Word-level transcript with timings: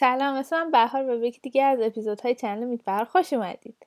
سلام 0.00 0.34
اسمم 0.34 0.70
بهار 0.70 1.04
به 1.04 1.28
یکی 1.28 1.40
دیگه 1.40 1.62
از 1.62 1.80
اپیزودهای 1.80 2.34
چنل 2.34 2.64
میتبر 2.64 3.04
خوش 3.04 3.32
اومدید. 3.32 3.86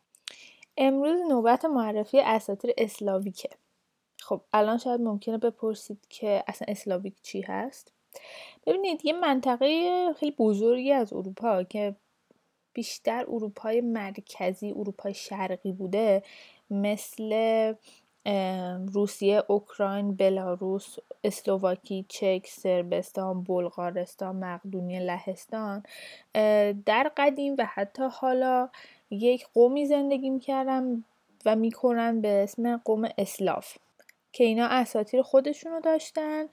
امروز 0.77 1.19
نوبت 1.29 1.65
معرفی 1.65 2.19
اساطیر 2.19 2.73
اسلاویکه. 2.77 3.49
خب 4.19 4.41
الان 4.53 4.77
شاید 4.77 5.01
ممکنه 5.01 5.37
بپرسید 5.37 6.05
که 6.09 6.43
اصلا 6.47 6.65
اسلاویک 6.69 7.13
چی 7.21 7.41
هست؟ 7.41 7.93
ببینید 8.67 9.05
یه 9.05 9.13
منطقه 9.13 10.13
خیلی 10.19 10.35
بزرگی 10.39 10.91
از 10.91 11.13
اروپا 11.13 11.63
که 11.63 11.95
بیشتر 12.73 13.25
اروپای 13.27 13.81
مرکزی 13.81 14.71
اروپای 14.71 15.13
شرقی 15.13 15.71
بوده 15.71 16.23
مثل 16.69 17.73
روسیه، 18.93 19.43
اوکراین، 19.47 20.15
بلاروس، 20.15 20.95
اسلوواکی، 21.23 22.05
چک، 22.09 22.47
سربستان، 22.47 23.43
بلغارستان، 23.43 24.35
مقدونیه، 24.35 24.99
لهستان 24.99 25.83
در 26.85 27.11
قدیم 27.17 27.55
و 27.57 27.65
حتی 27.73 28.03
حالا 28.11 28.69
یک 29.11 29.47
قومی 29.53 29.85
زندگی 29.85 30.29
می‌کردن 30.29 31.03
و 31.45 31.55
می‌کنن 31.55 32.21
به 32.21 32.43
اسم 32.43 32.77
قوم 32.77 33.09
اسلاف 33.17 33.77
که 34.33 34.43
اینا 34.43 34.67
اساطیر 34.67 35.21
خودشونو 35.21 35.79
داشتن 35.79 36.45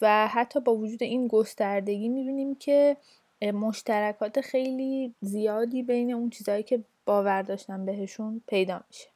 و 0.00 0.28
حتی 0.28 0.60
با 0.60 0.74
وجود 0.74 1.02
این 1.02 1.28
گستردگی 1.28 2.08
می‌بینیم 2.08 2.54
که 2.54 2.96
مشترکات 3.42 4.40
خیلی 4.40 5.14
زیادی 5.20 5.82
بین 5.82 6.14
اون 6.14 6.30
چیزهایی 6.30 6.62
که 6.62 6.80
باور 7.06 7.42
داشتن 7.42 7.86
بهشون 7.86 8.42
پیدا 8.46 8.80
میشه. 8.88 9.08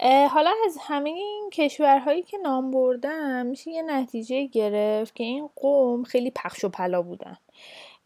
حالا 0.00 0.52
از 0.66 0.78
همه 0.80 1.10
این 1.10 1.50
کشورهایی 1.52 2.22
که 2.22 2.38
نام 2.38 2.70
بردم 2.70 3.46
میشه 3.46 3.70
یه 3.70 3.82
نتیجه 3.82 4.46
گرفت 4.46 5.14
که 5.14 5.24
این 5.24 5.50
قوم 5.56 6.02
خیلی 6.02 6.30
پخش 6.30 6.64
و 6.64 6.68
پلا 6.68 7.02
بودن. 7.02 7.36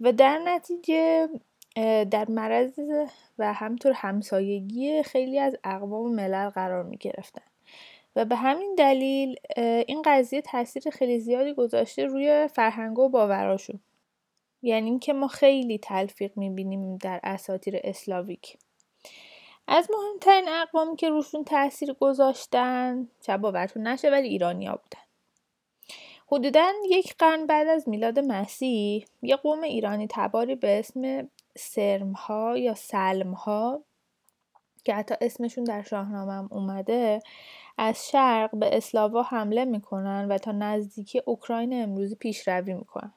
و 0.00 0.12
در 0.12 0.38
نتیجه 0.38 1.28
در 2.10 2.26
مرض 2.28 2.80
و 3.38 3.52
همطور 3.52 3.92
همسایگی 3.92 5.02
خیلی 5.02 5.38
از 5.38 5.56
اقوام 5.64 6.14
ملل 6.14 6.50
قرار 6.50 6.82
می 6.82 6.96
گرفتن 6.96 7.42
و 8.16 8.24
به 8.24 8.36
همین 8.36 8.74
دلیل 8.78 9.36
این 9.86 10.02
قضیه 10.04 10.40
تاثیر 10.40 10.90
خیلی 10.90 11.20
زیادی 11.20 11.54
گذاشته 11.54 12.04
روی 12.04 12.48
فرهنگ 12.48 12.98
و 12.98 13.08
باوراشون. 13.08 13.80
یعنی 14.62 14.90
اینکه 14.90 15.12
ما 15.12 15.26
خیلی 15.26 15.78
تلفیق 15.78 16.36
می‌بینیم 16.36 16.96
در 16.96 17.20
اساطیر 17.22 17.80
اسلاویک. 17.84 18.58
از 19.72 19.88
مهمترین 19.90 20.48
اقوامی 20.48 20.96
که 20.96 21.08
روشون 21.10 21.44
تاثیر 21.44 21.92
گذاشتن 21.92 23.08
چه 23.20 23.36
باورتون 23.36 23.86
نشه 23.86 24.10
ولی 24.10 24.28
ایرانیا 24.28 24.72
بودن. 24.72 25.02
حدودا 26.26 26.72
یک 26.88 27.14
قرن 27.18 27.46
بعد 27.46 27.68
از 27.68 27.88
میلاد 27.88 28.18
مسیح 28.18 29.04
یه 29.22 29.36
قوم 29.36 29.62
ایرانی 29.62 30.06
تباری 30.10 30.54
به 30.54 30.78
اسم 30.78 31.28
سرمها 31.58 32.58
یا 32.58 32.74
سلمها 32.74 33.84
که 34.84 34.94
حتی 34.94 35.14
اسمشون 35.20 35.64
در 35.64 35.82
شاهنامه 35.82 36.52
اومده 36.52 37.20
از 37.78 38.08
شرق 38.08 38.56
به 38.56 38.76
اسلاوا 38.76 39.22
حمله 39.22 39.64
می‌کنن 39.64 40.26
و 40.30 40.38
تا 40.38 40.52
نزدیکی 40.52 41.22
اوکراین 41.26 41.82
امروزی 41.82 42.14
پیشروی 42.14 42.74
می‌کنن. 42.74 43.12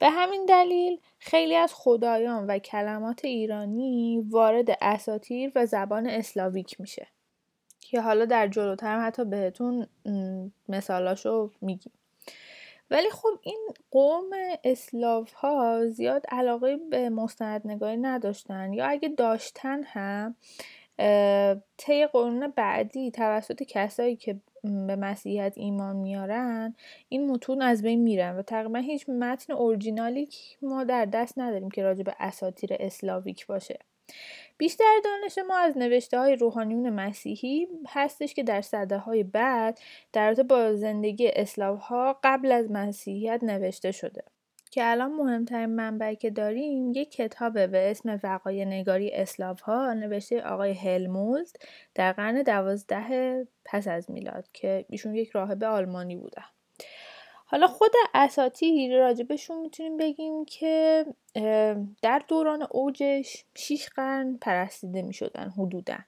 به 0.00 0.10
همین 0.10 0.46
دلیل 0.46 1.00
خیلی 1.18 1.56
از 1.56 1.74
خدایان 1.74 2.46
و 2.46 2.58
کلمات 2.58 3.24
ایرانی 3.24 4.24
وارد 4.28 4.78
اساتیر 4.80 5.52
و 5.54 5.66
زبان 5.66 6.06
اسلاویک 6.06 6.80
میشه 6.80 7.06
که 7.80 8.00
حالا 8.00 8.24
در 8.24 8.48
جلوتر 8.48 9.00
حتی 9.00 9.24
بهتون 9.24 9.86
مثالاشو 10.68 11.50
میگیم. 11.60 11.92
ولی 12.90 13.10
خب 13.10 13.28
این 13.42 13.68
قوم 13.90 14.30
اسلاف 14.64 15.32
ها 15.32 15.86
زیاد 15.88 16.24
علاقه 16.28 16.76
به 16.76 17.10
مستندنگاری 17.10 17.96
نداشتن 17.96 18.72
یا 18.72 18.86
اگه 18.86 19.08
داشتن 19.08 19.82
هم 19.82 20.36
طی 21.76 22.06
قرون 22.06 22.52
بعدی 22.56 23.10
توسط 23.10 23.62
کسایی 23.62 24.16
که 24.16 24.40
به 24.62 24.96
مسیحیت 24.96 25.52
ایمان 25.56 25.96
میارن 25.96 26.74
این 27.08 27.30
متون 27.30 27.62
از 27.62 27.82
بین 27.82 28.02
میرن 28.02 28.36
و 28.36 28.42
تقریبا 28.42 28.78
هیچ 28.78 29.08
متن 29.08 29.52
اورجینالی 29.52 30.28
ما 30.62 30.84
در 30.84 31.04
دست 31.04 31.38
نداریم 31.38 31.70
که 31.70 31.82
راجع 31.82 32.02
به 32.02 32.16
اساتیر 32.18 32.70
اسلاویک 32.80 33.46
باشه. 33.46 33.78
بیشتر 34.58 35.00
دانش 35.04 35.38
ما 35.48 35.58
از 35.58 35.78
نوشته 35.78 36.18
های 36.18 36.36
روحانیون 36.36 36.90
مسیحی 36.90 37.68
هستش 37.88 38.34
که 38.34 38.42
در 38.42 38.60
صده 38.60 38.98
های 38.98 39.22
بعد 39.22 39.78
در 40.12 40.34
با 40.34 40.74
زندگی 40.74 41.28
اسلاف 41.28 41.80
ها 41.80 42.18
قبل 42.24 42.52
از 42.52 42.70
مسیحیت 42.70 43.40
نوشته 43.42 43.92
شده. 43.92 44.24
که 44.70 44.90
الان 44.90 45.12
مهمترین 45.12 45.66
منبعی 45.66 46.16
که 46.16 46.30
داریم 46.30 46.92
یک 46.94 47.10
کتابه 47.10 47.66
به 47.66 47.90
اسم 47.90 48.20
وقای 48.22 48.64
نگاری 48.64 49.10
اسلاف 49.10 49.60
ها 49.60 49.92
نوشته 49.92 50.42
آقای 50.42 50.72
هلمولد 50.72 51.48
در 51.94 52.12
قرن 52.12 52.42
دوازده 52.42 53.46
پس 53.64 53.88
از 53.88 54.10
میلاد 54.10 54.48
که 54.52 54.84
ایشون 54.88 55.14
یک 55.14 55.30
راهب 55.30 55.64
آلمانی 55.64 56.16
بوده. 56.16 56.42
حالا 57.44 57.66
خود 57.66 57.92
اساتیر 58.14 58.98
راجبشون 58.98 59.60
می‌تونیم 59.60 59.96
بگیم 59.96 60.44
که 60.44 61.06
در 62.02 62.22
دوران 62.28 62.66
اوجش 62.70 63.44
شیش 63.54 63.88
قرن 63.88 64.38
پرستیده 64.40 65.02
می‌شدن 65.02 65.52
حدودا 65.58 65.98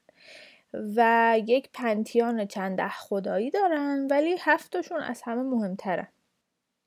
و 0.97 1.35
یک 1.47 1.69
پنتیان 1.73 2.47
چند 2.47 2.77
ده 2.77 2.89
خدایی 2.89 3.51
دارن 3.51 4.07
ولی 4.11 4.37
هفتاشون 4.41 5.01
از 5.01 5.23
همه 5.23 5.43
مهمترن. 5.43 6.09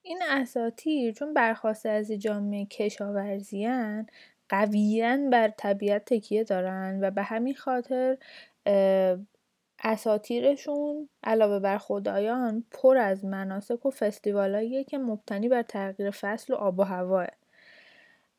این 0.07 0.19
اساتیر 0.29 1.13
چون 1.13 1.33
برخواسته 1.33 1.89
از 1.89 2.11
جامعه 2.11 2.65
کشاورزیان 2.65 4.07
قویا 4.49 5.17
بر 5.31 5.47
طبیعت 5.57 6.05
تکیه 6.05 6.43
دارن 6.43 6.99
و 7.01 7.11
به 7.11 7.23
همین 7.23 7.55
خاطر 7.55 8.17
اساتیرشون 9.83 11.09
علاوه 11.23 11.59
بر 11.59 11.77
خدایان 11.77 12.63
پر 12.71 12.97
از 12.97 13.25
مناسک 13.25 13.85
و 13.85 13.91
فستیوالاییه 13.91 14.83
که 14.83 14.97
مبتنی 14.97 15.49
بر 15.49 15.61
تغییر 15.61 16.11
فصل 16.11 16.53
و 16.53 16.55
آب 16.55 16.79
و 16.79 16.83
هواه. 16.83 17.27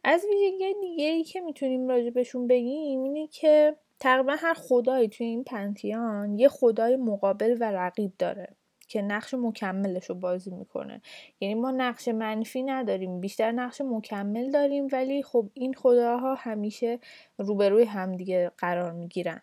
از 0.05 0.25
ویژگی 0.31 0.75
دیگه 0.81 1.05
ای 1.05 1.25
که 1.25 1.41
می‌تونیم 1.41 1.89
راجبشون 1.89 2.47
بگیم 2.47 3.03
اینه 3.03 3.27
که 3.27 3.77
تقریبا 4.01 4.35
هر 4.39 4.55
خدایی 4.55 5.09
توی 5.09 5.27
این 5.27 5.45
پنتیان 5.45 6.39
یه 6.39 6.49
خدای 6.49 6.97
مقابل 6.97 7.57
و 7.61 7.73
رقیب 7.73 8.13
داره. 8.19 8.49
که 8.89 9.03
نقش 9.03 9.35
مکملش 9.35 10.07
رو 10.07 10.15
بازی 10.15 10.51
می‌کنه. 10.51 11.01
یعنی 11.41 11.55
ما 11.55 11.71
نقش 11.71 12.09
منفی 12.09 12.63
نداریم 12.63 13.21
بیشتر 13.21 13.53
نقش 13.53 13.81
مکمل 13.81 14.51
داریم 14.51 14.89
ولی 14.93 15.23
خب 15.23 15.51
این 15.55 15.75
خداها 15.75 16.35
همیشه 16.35 16.99
روبروی 17.39 17.85
همدیگه 17.85 18.51
قرار 18.59 18.93
می‌گیرن. 18.93 19.41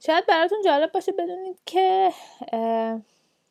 شاید 0.00 0.26
براتون 0.26 0.58
جالب 0.64 0.92
باشه 0.92 1.12
بدونید 1.12 1.60
که 1.66 2.10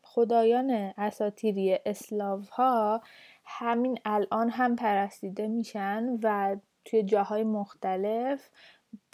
خدایان 0.01 0.93
اساتیری 0.97 1.79
اسلاف 1.85 2.49
ها 2.49 3.01
همین 3.45 3.99
الان 4.05 4.49
هم 4.49 4.75
پرستیده 4.75 5.47
میشن 5.47 6.19
و 6.23 6.55
توی 6.85 7.03
جاهای 7.03 7.43
مختلف 7.43 8.49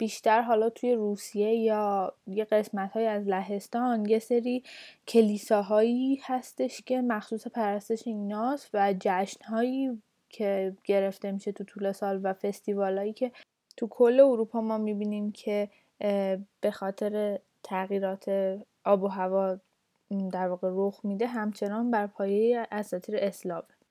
بیشتر 0.02 0.42
حالا 0.42 0.70
توی 0.70 0.94
روسیه 0.94 1.54
یا 1.54 2.14
یه 2.26 2.44
قسمت 2.44 2.92
های 2.92 3.06
از 3.06 3.26
لهستان 3.26 4.06
یه 4.08 4.18
سری 4.18 4.62
کلیساهایی 5.08 6.20
هستش 6.22 6.82
که 6.82 7.00
مخصوص 7.00 7.46
پرستش 7.46 8.06
ایناست 8.06 8.70
و 8.74 8.94
جشنهایی 9.00 10.02
که 10.28 10.76
گرفته 10.84 11.32
میشه 11.32 11.52
تو 11.52 11.64
طول 11.64 11.92
سال 11.92 12.20
و 12.22 12.32
فستیوالایی 12.32 13.12
که 13.12 13.32
تو 13.76 13.88
کل 13.90 14.20
اروپا 14.20 14.60
ما 14.60 14.78
می‌بینیم 14.78 15.32
که 15.32 15.68
به 16.60 16.70
خاطر 16.72 17.38
تغییرات 17.62 18.58
آب 18.84 19.02
و 19.02 19.08
هوا 19.08 19.58
در 20.32 20.48
واقع 20.48 20.68
رخ 20.72 21.00
میده 21.04 21.26
همچنان 21.26 21.90
بر 21.90 22.06
پایه 22.06 22.66
اساطیر 22.70 23.16
اسلاوه 23.18 23.81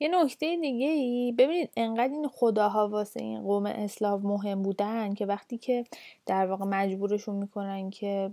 یه 0.00 0.08
نکته 0.08 0.56
دیگه 0.56 0.86
ای 0.86 1.32
ببینید 1.38 1.70
انقدر 1.76 2.12
این 2.12 2.28
خداها 2.28 2.88
واسه 2.88 3.20
این 3.20 3.42
قوم 3.42 3.66
اسلاو 3.66 4.20
مهم 4.28 4.62
بودن 4.62 5.14
که 5.14 5.26
وقتی 5.26 5.58
که 5.58 5.84
در 6.26 6.46
واقع 6.46 6.64
مجبورشون 6.64 7.36
می‌کنن 7.36 7.90
که 7.90 8.30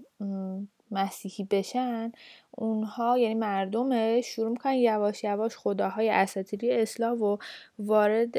مسیحی 0.92 1.44
بشن 1.44 2.12
اونها 2.52 3.18
یعنی 3.18 3.34
مردمش 3.34 4.25
شروع 4.25 4.50
می‌کنن 4.50 4.74
یواش 4.74 5.24
یواش 5.24 5.58
خداهای 5.58 6.10
اساطیری 6.10 6.72
اسلاو 6.72 7.19
و 7.19 7.38
وارد 7.80 8.38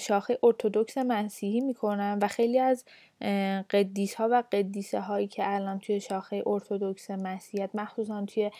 شاخه 0.00 0.38
ارتودکس 0.42 0.98
مسیحی 0.98 1.60
می‌کنن 1.60 2.18
و 2.22 2.28
خیلی 2.28 2.58
از 2.58 2.84
قدیس 3.70 4.14
ها 4.14 4.28
و 4.30 4.42
قدیسه 4.52 5.00
هایی 5.00 5.26
که 5.26 5.42
الان 5.54 5.78
توی 5.78 6.00
شاخه 6.00 6.42
ارتودکس 6.46 7.10
مسیحیت 7.10 7.70
مخصوصا 7.74 8.24
توی 8.24 8.50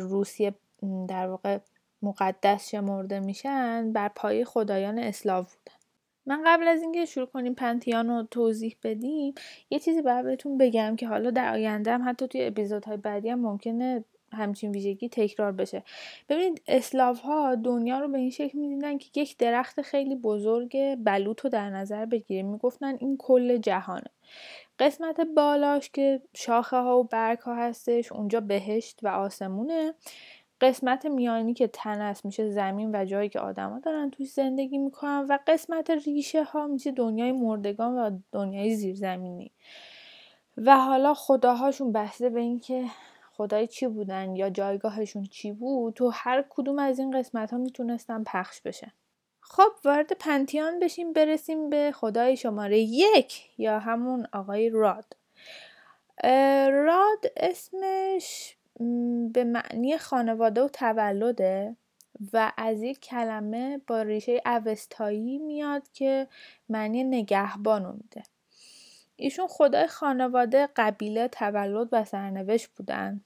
روسیه 0.00 0.54
در 1.08 1.28
واقع 1.28 1.58
مقدس 2.04 2.70
شمرده 2.70 3.20
میشن 3.20 3.92
بر 3.92 4.08
پای 4.08 4.44
خدایان 4.44 4.98
اسلاو 4.98 5.42
بودن. 5.42 5.78
من 6.26 6.42
قبل 6.46 6.68
از 6.68 6.82
اینکه 6.82 7.04
شروع 7.04 7.26
کنیم 7.26 7.54
پنتیان 7.54 8.08
رو 8.08 8.22
توضیح 8.30 8.76
بدیم 8.82 9.34
یه 9.70 9.78
چیزی 9.78 10.02
باید 10.02 10.24
بهتون 10.24 10.58
بگم 10.58 10.96
که 10.96 11.08
حالا 11.08 11.30
در 11.30 11.52
آینده 11.52 11.92
هم 11.92 12.08
حتی 12.08 12.28
توی 12.28 12.44
اپیزودهای 12.44 12.96
بعدی 12.96 13.28
هم 13.28 13.40
ممکنه 13.40 14.04
همچین 14.32 14.70
ویژگی 14.70 15.08
تکرار 15.08 15.52
بشه. 15.52 15.82
ببینید 16.28 16.62
اسلاف 16.68 17.20
ها 17.20 17.54
دنیا 17.54 17.98
رو 17.98 18.08
به 18.08 18.18
این 18.18 18.30
شکل 18.30 18.58
می‌دیدن 18.58 18.98
که 18.98 19.20
یک 19.20 19.36
درخت 19.36 19.82
خیلی 19.82 20.16
بزرگ 20.16 20.94
بلوط 21.04 21.40
رو 21.40 21.50
در 21.50 21.70
نظر 21.70 22.06
بگیریم. 22.06 22.46
می‌گفتن 22.46 22.96
این 23.00 23.16
کل 23.16 23.56
جهانه. 23.56 24.10
قسمت 24.78 25.20
بالاش 25.20 25.90
که 25.90 26.22
شاخه 26.34 26.76
ها 26.76 26.98
و 26.98 27.04
برگ 27.04 27.38
ها 27.38 27.54
هستش 27.54 28.12
اونجا 28.12 28.40
بهشت 28.40 29.00
و 29.02 29.08
آسمونه. 29.08 29.94
قسمت 30.64 31.06
میانی 31.06 31.54
که 31.54 31.66
تنس 31.66 32.24
میشه 32.24 32.50
زمین 32.50 32.90
و 32.94 33.04
جایی 33.04 33.28
که 33.28 33.40
آدما 33.40 33.78
دارن 33.78 34.10
توش 34.10 34.30
زندگی 34.30 34.78
می‌کنن 34.78 35.26
و 35.28 35.38
قسمت 35.46 35.90
ریشه 35.90 36.44
ها 36.44 36.66
میشه 36.66 36.92
دنیای 36.92 37.32
مردگان 37.32 37.98
و 37.98 38.18
دنیای 38.32 38.74
زیرزمینی. 38.74 39.50
و 40.56 40.76
حالا 40.76 41.14
خداهاشون 41.14 41.92
بسته 41.92 42.30
به 42.30 42.40
اینکه 42.40 42.84
خدای 43.32 43.66
چی 43.66 43.86
بودن 43.86 44.36
یا 44.36 44.50
جایگاهشون 44.50 45.24
چی 45.24 45.52
بود 45.52 45.94
تو 45.94 46.10
هر 46.14 46.44
کدوم 46.50 46.78
از 46.78 46.98
این 46.98 47.18
قسمت 47.18 47.50
ها 47.50 47.58
می‌تونستن 47.58 48.24
پخش 48.24 48.60
بشن. 48.60 48.92
خب 49.40 49.70
وارد 49.84 50.12
پنتیان 50.12 50.78
بشیم 50.78 51.12
برسیم 51.12 51.70
به 51.70 51.92
خدای 51.94 52.36
شماره 52.36 52.78
یک 52.78 53.50
یا 53.58 53.78
همون 53.78 54.26
آقای 54.32 54.70
راد. 54.70 55.16
راد 56.70 57.26
اسمش 57.36 58.56
به 59.32 59.44
معنی 59.44 59.98
خانواده 59.98 60.62
و 60.62 60.68
تولده 60.68 61.76
و 62.32 62.52
از 62.56 62.82
یک 62.82 63.00
کلمه 63.00 63.80
با 63.86 64.02
ریشه 64.02 64.40
اوستایی 64.46 65.38
میاد 65.38 65.88
که 65.92 66.28
معنی 66.68 67.04
نگهبانو 67.04 67.92
میده. 67.92 68.22
ایشون 69.16 69.46
خدای 69.46 69.86
خانواده 69.86 70.68
قبیله 70.76 71.28
تولد 71.28 71.88
و 71.92 72.04
سرنوشت 72.04 72.68
بودن 72.68 73.20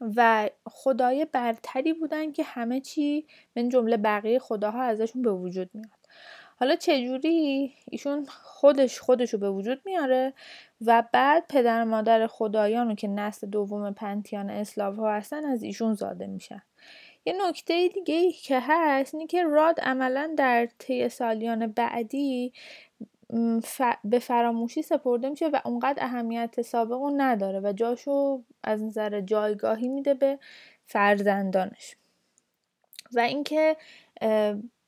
و 0.00 0.50
خدای 0.66 1.24
برتری 1.32 1.92
بودن 1.92 2.32
که 2.32 2.42
همه 2.42 2.80
چی 2.80 3.26
من 3.56 3.68
جمله 3.68 3.96
بقیه 3.96 4.38
خداها 4.38 4.82
ازشون 4.82 5.22
به 5.22 5.32
وجود 5.32 5.70
میاد. 5.74 5.93
حالا 6.56 6.76
چجوری؟ 6.76 7.74
ایشون 7.90 8.26
خودش 8.26 9.00
خودشو 9.00 9.38
به 9.38 9.50
وجود 9.50 9.80
میاره 9.84 10.32
و 10.80 11.04
بعد 11.12 11.44
پدر 11.48 11.84
مادر 11.84 12.26
خدایانو 12.26 12.94
که 12.94 13.08
نسل 13.08 13.46
دوم 13.46 13.92
پنتیان 13.92 14.50
اسلاف 14.50 14.96
ها 14.96 15.12
هستن 15.12 15.44
از 15.44 15.62
ایشون 15.62 15.94
زاده 15.94 16.26
میشن. 16.26 16.62
یه 17.26 17.34
نکته 17.48 17.88
دیگه 17.88 18.14
ای 18.14 18.32
که 18.32 18.58
هست 18.62 19.14
اینه 19.14 19.26
که 19.26 19.42
راد 19.42 19.80
عملا 19.80 20.34
در 20.36 20.68
طی 20.78 21.08
سالیان 21.08 21.66
بعدی 21.66 22.52
به 24.04 24.18
فراموشی 24.18 24.82
سپرده 24.82 25.28
میشه 25.28 25.48
و 25.48 25.60
اونقدر 25.64 26.04
اهمیت 26.04 26.62
سابق 26.62 26.92
رو 26.92 27.12
نداره 27.16 27.60
و 27.60 27.72
جاشو 27.72 28.42
از 28.62 28.82
نظر 28.82 29.20
جایگاهی 29.20 29.88
میده 29.88 30.14
به 30.14 30.38
فرزندانش. 30.86 31.96
و 33.14 33.20
اینکه 33.20 33.76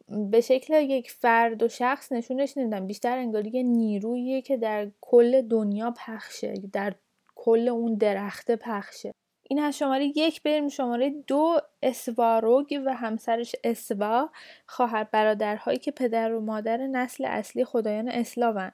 به 0.09 0.41
شکل 0.41 0.75
یک 0.75 1.11
فرد 1.11 1.63
و 1.63 1.69
شخص 1.69 2.13
نشونش 2.13 2.57
نمیدن 2.57 2.87
بیشتر 2.87 3.19
انگاری 3.19 3.51
یه 3.51 3.63
نیرویی 3.63 4.43
که 4.43 4.57
در 4.57 4.91
کل 5.01 5.43
دنیا 5.43 5.95
پخشه 5.97 6.55
در 6.73 6.95
کل 7.35 7.69
اون 7.69 7.95
درخته 7.95 8.57
پخشه. 8.57 9.13
این 9.49 9.59
از 9.59 9.79
شماره 9.79 10.13
یک 10.17 10.43
بریم 10.43 10.69
شماره 10.69 11.11
دو 11.11 11.61
اسواروگ 11.83 12.83
و 12.87 12.95
همسرش 12.95 13.55
اسوا 13.65 14.31
خواهر 14.67 15.05
برادرهایی 15.05 15.79
که 15.79 15.91
پدر 15.91 16.33
و 16.33 16.41
مادر 16.41 16.77
نسل 16.77 17.25
اصلی 17.25 17.65
خدایان 17.65 18.09
اسلاون 18.09 18.73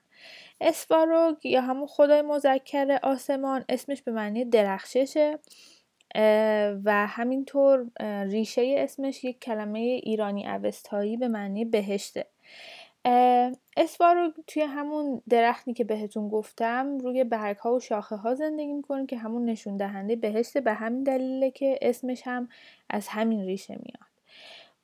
اسواروگ 0.60 1.46
یا 1.46 1.60
همون 1.60 1.86
خدای 1.86 2.22
مذکر 2.22 2.98
آسمان 3.02 3.64
اسمش 3.68 4.02
به 4.02 4.12
معنی 4.12 4.44
درخششه. 4.44 5.38
و 6.84 7.06
همینطور 7.08 7.86
ریشه 8.24 8.74
اسمش 8.78 9.24
یک 9.24 9.40
کلمه 9.40 9.78
ایرانی 9.78 10.46
اوستایی 10.48 11.16
به 11.16 11.28
معنی 11.28 11.64
بهشته. 11.64 12.26
اسوارو 13.76 14.32
توی 14.46 14.62
همون 14.62 15.22
درختی 15.28 15.72
که 15.72 15.84
بهتون 15.84 16.28
گفتم 16.28 16.98
روی 16.98 17.24
برگ 17.24 17.56
ها 17.56 17.74
و 17.74 17.80
شاخه 17.80 18.16
ها 18.16 18.34
زندگی 18.34 18.72
می‌کنه 18.72 19.06
که 19.06 19.16
همون 19.16 19.44
نشون 19.44 19.76
دهنده 19.76 20.16
بهشته 20.16 20.60
به 20.60 20.72
همین 20.72 21.02
دلیله 21.02 21.50
که 21.50 21.78
اسمش 21.82 22.22
هم 22.24 22.48
از 22.90 23.08
همین 23.08 23.44
ریشه 23.44 23.74
میاد. 23.74 24.12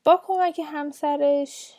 با 0.04 0.22
کمک 0.26 0.60
همسرش 0.64 1.74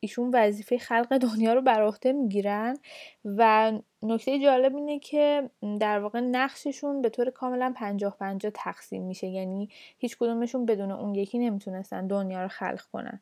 ایشون 0.00 0.30
وظیفه 0.34 0.78
خلق 0.78 1.18
دنیا 1.18 1.54
رو 1.54 1.62
بر 1.62 1.82
عهده 1.82 2.12
می‌گیرن 2.12 2.78
و 3.24 3.72
نکته 4.02 4.38
جالب 4.38 4.76
اینه 4.76 4.98
که 4.98 5.50
در 5.80 5.98
واقع 5.98 6.20
نقششون 6.20 7.02
به 7.02 7.08
طور 7.08 7.30
کاملا 7.30 7.72
پنجاه 7.76 8.16
پنجاه 8.20 8.52
تقسیم 8.54 9.02
میشه. 9.02 9.26
یعنی 9.26 9.68
هیچ 9.98 10.16
کدومشون 10.16 10.66
بدون 10.66 10.90
اون 10.90 11.14
یکی 11.14 11.38
نمی‌تونستن 11.38 12.06
دنیا 12.06 12.42
رو 12.42 12.48
خلق 12.48 12.82
کنن. 12.92 13.20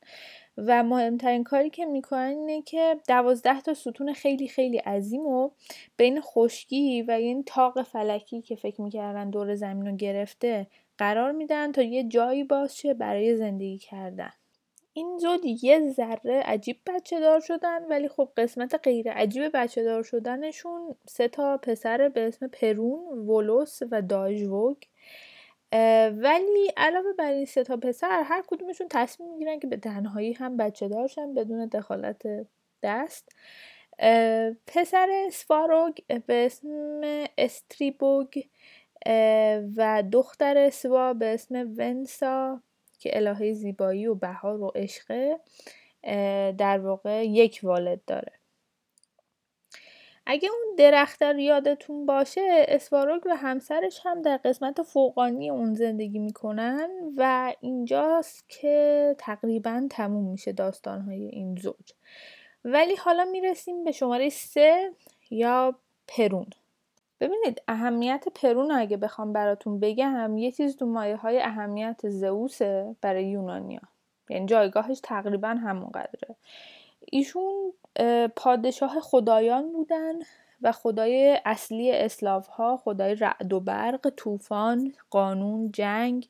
و 0.57 0.83
مهمترین 0.83 1.45
کاری 1.45 1.71
که 1.71 1.87
می‌کنن 1.87 2.21
اینه 2.21 2.63
که 2.63 2.97
دوازده 3.09 3.61
تا 3.61 3.75
ستون 3.75 4.13
خیلی 4.13 4.49
خیلی 4.49 4.79
عظیم 4.79 5.27
و 5.27 5.51
بین 5.97 6.21
خشکی 6.21 7.03
و 7.03 7.11
این 7.11 7.45
تاق 7.45 7.83
فلکی 7.83 8.43
که 8.43 8.57
فکر 8.57 8.83
می‌کردن 8.83 9.31
دور 9.31 9.55
زمین 9.55 9.87
رو 9.87 9.97
گرفته 9.97 10.67
قرار 10.99 11.33
میدن 11.33 11.73
تا 11.73 11.83
یه 11.83 12.05
جایی 12.05 12.45
باشه 12.45 12.95
برای 12.95 13.37
زندگی 13.37 13.79
کردن. 13.79 14.31
این 14.97 15.19
زود 15.19 15.41
یه 15.45 15.91
ذره 15.91 16.43
عجیب 16.45 16.81
بچه 16.87 17.21
دار 17.21 17.41
شدن 17.41 17.85
ولی 17.85 18.09
خب 18.09 18.29
قسمت 18.37 18.75
غیر 18.75 19.13
عجیب 19.13 19.51
بچه 19.55 19.85
دار 19.85 20.03
شدنشون 20.03 20.97
سه 21.09 21.29
تا 21.29 21.57
پسر 21.57 22.09
به 22.09 22.27
اسم 22.27 22.47
پرون، 22.49 23.19
ولوس 23.29 23.81
و 23.91 24.03
داژوگ 24.03 24.77
ولی 26.13 26.73
علاوه 26.77 27.13
بر 27.19 27.33
این 27.33 27.45
سه 27.45 27.65
تا 27.65 27.77
پسر 27.77 28.23
هر 28.23 28.43
کدومشون 28.47 28.87
تصمیم 28.91 29.31
می‌گیرن 29.31 29.59
که 29.59 29.67
به 29.67 29.77
تنهایی 29.77 30.33
هم 30.33 30.57
بچه 30.57 30.89
دارشن 30.89 31.35
بدون 31.35 31.67
دخالت 31.67 32.23
دست. 32.83 33.29
پسر 34.67 35.29
سواروگ 35.33 35.95
به 36.27 36.47
اسم 36.47 37.01
استریبوگ 37.39 38.43
و 39.77 40.03
دختر 40.13 40.71
سوا 40.71 41.15
به 41.15 41.35
اسم 41.35 41.55
ونسا. 41.79 42.63
که 43.05 43.17
الهه 43.17 43.53
زیبایی 43.53 44.07
و 44.07 44.15
بهار 44.15 44.63
و 44.63 44.73
عشقه 44.75 45.41
در 46.59 46.79
واقع 46.79 47.27
یک 47.27 47.61
والد 47.63 48.01
داره. 48.07 48.33
اگه 50.27 50.49
اون 50.49 50.75
درختر 50.79 51.39
یادتون 51.39 52.07
باشه 52.07 52.65
اسواروگ 52.69 53.23
و 53.27 53.37
همسرش 53.37 54.01
هم 54.05 54.23
در 54.23 54.37
قسمت 54.37 54.83
فوقانی 54.83 55.51
اون 55.51 55.75
زندگی 55.75 56.19
می‌کنن 56.19 56.91
و 57.17 57.55
اینجاست 57.61 58.45
که 58.49 59.17
تقریبا 59.19 59.87
تموم 59.91 60.31
میشه 60.31 60.53
داستانهای 60.53 61.25
این 61.25 61.57
زوج. 61.57 61.93
ولی 62.65 62.95
حالا 62.97 63.25
می‌رسیم 63.25 63.85
به 63.85 63.93
شماره 63.93 64.29
سه 64.29 64.93
یا 65.31 65.79
پرون. 66.09 66.47
ببینید 67.25 67.63
اهمیت 67.69 68.25
پرون 68.35 68.71
اگه 68.71 68.97
بخوام 68.97 69.33
براتون 69.33 69.81
بگم 69.81 70.39
یه 70.39 70.53
چیز 70.53 70.77
تو 70.77 70.87
مایه 70.87 71.17
های 71.17 71.41
اهمیت 71.43 72.09
زئوسه 72.09 72.97
برای 73.01 73.25
یونانیا 73.25 73.81
یعنی 74.31 74.47
جایگاهش 74.47 75.01
تقریبا 75.03 75.49
همون 75.49 75.91
قدره 75.91 76.37
ایشون 77.13 77.73
پادشاه 78.37 79.01
خدایان 79.01 79.73
بودن 79.73 80.13
و 80.63 80.73
خدای 80.73 81.41
اصلی 81.45 81.93
اسلاف 81.93 82.47
ها 82.47 82.77
خدای 82.77 83.15
رعد 83.15 83.53
و 83.53 83.61
برق، 83.61 84.13
طوفان، 84.17 84.93
قانون، 85.11 85.73
جنگ 85.73 86.29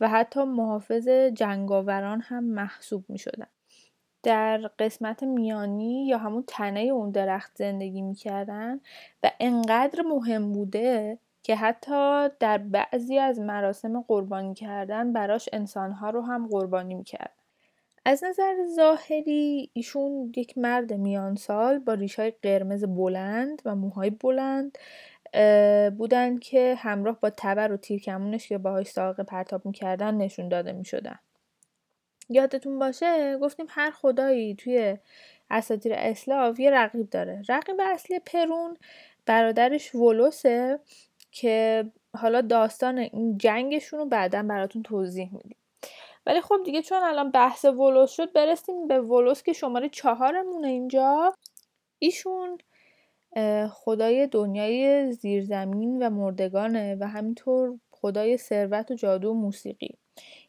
و 0.00 0.08
حتی 0.08 0.44
محافظ 0.44 1.08
جنگاوران 1.08 2.20
هم 2.20 2.44
محسوب 2.44 3.04
می 3.08 3.18
شدن. 3.18 3.46
در 4.26 4.70
قسمت 4.78 5.22
میانی 5.22 6.06
یا 6.06 6.18
همون 6.18 6.44
تنه 6.46 6.80
اون 6.80 7.10
درخت 7.10 7.56
زندگی 7.56 8.02
می‌کردن 8.02 8.80
و 9.22 9.30
انقدر 9.40 10.02
مهم 10.02 10.52
بوده 10.52 11.18
که 11.42 11.56
حتی 11.56 12.28
در 12.40 12.58
بعضی 12.58 13.18
از 13.18 13.40
مراسم 13.40 14.00
قربانی 14.00 14.54
کردن 14.54 15.12
براش 15.12 15.48
انسانها 15.52 16.10
رو 16.10 16.22
هم 16.22 16.48
قربانی 16.48 16.94
می‌کردن 16.94 17.34
از 18.04 18.24
نظر 18.24 18.54
ظاهری 18.76 19.70
ایشون 19.72 20.32
یک 20.36 20.58
مرد 20.58 20.92
میان 20.92 21.34
سال 21.34 21.78
با 21.78 21.94
ریشهای 21.94 22.32
قرمز 22.42 22.84
بلند 22.84 23.62
و 23.64 23.74
موهای 23.76 24.10
بلند 24.10 24.78
بودن 25.98 26.38
که 26.38 26.74
همراه 26.78 27.20
با 27.20 27.30
تبر 27.30 27.72
و 27.72 27.76
تیرکمونش 27.76 28.48
که 28.48 28.58
باهاش 28.58 28.86
ساقه 28.86 29.22
پرتاب 29.22 29.66
می‌کردن 29.66 30.14
نشون 30.14 30.48
داده 30.48 30.72
می‌شدن. 30.72 31.18
یادتون 32.28 32.78
باشه 32.78 33.38
گفتیم 33.38 33.66
هر 33.68 33.90
خدایی 33.90 34.54
توی 34.54 34.98
اساطیر 35.50 35.92
اسلاف 35.96 36.60
یه 36.60 36.70
رقیب 36.70 37.10
داره. 37.10 37.42
رقیب 37.48 37.76
اصلی 37.80 38.18
پرون 38.18 38.76
برادرش 39.26 39.94
ولوسه 39.94 40.80
که 41.30 41.84
حالا 42.16 42.40
داستان 42.40 42.98
این 42.98 43.38
جنگشون 43.38 43.98
رو 43.98 44.06
بعدا 44.06 44.42
براتون 44.42 44.82
توضیح 44.82 45.30
میدیم. 45.32 45.56
ولی 46.26 46.40
خب 46.40 46.56
دیگه 46.64 46.82
چون 46.82 47.02
الان 47.02 47.30
بحث 47.30 47.64
ولوس 47.64 48.10
شد 48.10 48.32
برسیم 48.32 48.86
به 48.86 49.00
ولوس 49.00 49.42
که 49.42 49.52
شماره 49.52 49.88
چهارمونه 49.88 50.68
اینجا. 50.68 51.34
ایشون 51.98 52.58
خدای 53.70 54.26
دنیای 54.26 55.12
زیرزمین 55.12 56.02
و 56.02 56.10
مردگانه 56.10 56.96
و 57.00 57.04
همینطور 57.08 57.78
خدای 57.90 58.36
ثروت 58.36 58.90
و 58.90 58.94
جادو 58.94 59.30
و 59.30 59.34
موسیقی. 59.34 59.98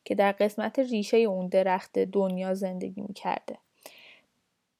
که 0.07 0.15
در 0.15 0.31
قسمت 0.31 0.79
ریشه 0.79 1.17
اون 1.17 1.47
درخت 1.47 1.99
دنیا 1.99 2.53
زندگی 2.53 3.01
می‌کرده. 3.01 3.57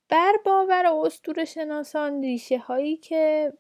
بر 0.10 0.34
باور 0.46 0.86
اسطوره 0.86 1.46
شناسان 1.46 2.22
ریشه 2.22 2.58
هایی 2.58 2.98
که 2.98 3.54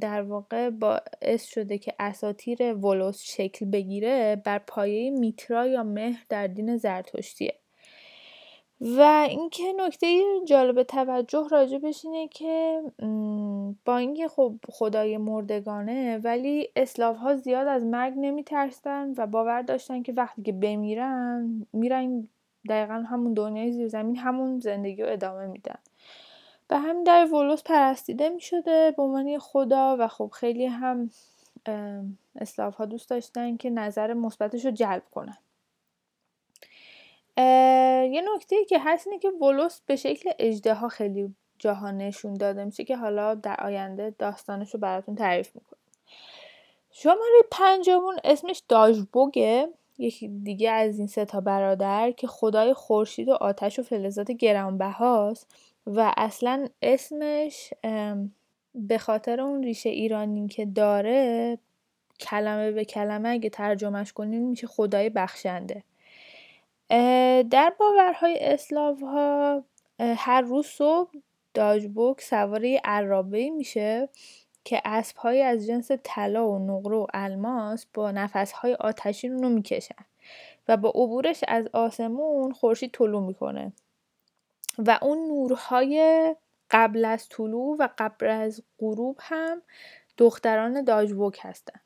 در 0.00 0.22
واقع 0.22 0.70
باعث 0.70 1.44
شده 1.44 1.78
که 1.78 1.94
اساتیر 1.98 2.74
ولوس 2.74 3.22
شکل 3.22 3.66
بگیره 3.66 4.42
بر 4.44 4.58
پایه 4.58 5.10
میترا 5.10 5.66
یا 5.66 5.82
مهر 5.82 6.24
در 6.28 6.46
دین 6.46 6.76
زرتشتیه. 6.76 7.61
و 8.82 9.26
اینکه 9.28 9.72
نکته 9.72 10.22
جالب 10.44 10.82
توجه 10.82 11.48
راجبش 11.50 12.04
اینه 12.04 12.28
که 12.28 12.82
با 13.84 13.96
اینکه 13.96 14.28
خب 14.28 14.54
خدای 14.68 15.18
مردگانه 15.18 16.18
ولی 16.18 16.68
اسلاف 16.76 17.16
ها 17.16 17.36
زیاد 17.36 17.68
از 17.68 17.84
مرگ 17.84 18.14
نمیترسن 18.16 19.14
و 19.16 19.26
باور 19.26 19.62
داشتن 19.62 20.02
که 20.02 20.12
وقتی 20.12 20.42
که 20.42 20.52
بمیرن 20.52 21.66
میرن 21.72 22.28
دقیقا 22.68 22.94
همون 22.94 23.34
دنیای 23.34 23.72
زیر 23.72 23.88
زمین 23.88 24.16
همون 24.16 24.60
زندگی 24.60 25.02
رو 25.02 25.12
ادامه 25.12 25.46
میدن. 25.46 25.78
به 26.68 26.78
همین 26.78 27.04
در 27.04 27.24
ولوس 27.32 27.62
پرستیده 27.62 28.28
می 28.28 28.40
شده 28.40 28.94
به 28.96 29.02
عنوان 29.02 29.38
خدا 29.38 29.96
و 29.98 30.08
خب 30.08 30.30
خیلی 30.32 30.66
هم 30.66 31.10
اسلاف 32.36 32.74
ها 32.74 32.84
دوست 32.84 33.10
داشتن 33.10 33.56
که 33.56 33.70
نظر 33.70 34.12
مثبتش 34.12 34.64
رو 34.64 34.70
جلب 34.70 35.02
کنن. 35.14 35.38
یه 37.36 38.22
نکته 38.34 38.64
که 38.64 38.78
هست 38.80 39.06
اینه 39.06 39.18
که 39.18 39.30
ولوس 39.30 39.80
به 39.86 39.96
شکل 39.96 40.30
اجده 40.38 40.88
خیلی 40.88 41.34
جاها 41.58 41.90
نشون 41.90 42.34
داده. 42.34 42.64
میشه 42.64 42.84
که 42.84 42.96
حالا 42.96 43.34
در 43.34 43.56
آینده 43.60 44.14
داستانش 44.18 44.74
رو 44.74 44.80
براتون 44.80 45.14
تعریف 45.14 45.50
می‌کنم. 45.54 45.78
شماره 46.90 47.42
پنجمون 47.50 48.16
اسمش 48.24 48.62
داژبوگه. 48.68 49.68
یکی 49.98 50.28
دیگه 50.28 50.70
از 50.70 50.98
این 50.98 51.06
سه 51.06 51.24
تا 51.24 51.40
برادر 51.40 52.10
که 52.10 52.26
خدای 52.26 52.74
خورشید 52.74 53.28
و 53.28 53.32
آتش 53.32 53.78
و 53.78 53.82
فلزات 53.82 54.30
گرانبهاست 54.30 55.46
و 55.86 56.14
اصلا 56.16 56.68
اسمش 56.82 57.72
به 58.74 58.98
خاطر 58.98 59.40
اون 59.40 59.62
ریشه 59.62 59.88
ایرانی 59.88 60.48
که 60.48 60.66
داره 60.66 61.58
کلمه 62.20 62.72
به 62.72 62.84
کلمه 62.84 63.28
اگه 63.28 63.50
ترجمهش 63.50 64.12
کنین 64.12 64.48
میشه 64.48 64.66
خدای 64.66 65.10
بخشنده. 65.10 65.82
در 67.50 67.72
باورهای 67.78 68.38
اسلاو 68.40 68.98
ها 69.00 69.64
هر 70.00 70.40
روز 70.40 70.66
صبح 70.66 71.10
داجبوک 71.54 72.20
سواره 72.20 72.80
عرابه 72.84 73.50
میشه 73.50 74.08
که 74.64 74.82
اسبهایی 74.84 75.42
از 75.42 75.66
جنس 75.66 75.90
طلا 76.04 76.48
و 76.48 76.58
نقره 76.58 76.96
و 76.96 77.06
الماس 77.14 77.86
با 77.94 78.10
نفسهای 78.10 78.74
آتشین 78.74 79.42
رو 79.42 79.48
می‌کشن 79.48 80.04
و 80.68 80.76
با 80.76 80.88
عبورش 80.88 81.44
از 81.48 81.66
آسمون 81.72 82.52
خورشید 82.52 82.90
طلوع 82.92 83.26
می‌کنه 83.26 83.72
و 84.78 84.98
اون 85.02 85.18
نورهای 85.28 86.36
قبل 86.70 87.04
از 87.04 87.28
طلوع 87.28 87.76
و 87.78 87.88
قبل 87.98 88.26
از 88.26 88.62
غروب 88.78 89.16
هم 89.20 89.62
دختران 90.18 90.84
داجبوک 90.84 91.38
هستن. 91.42 91.80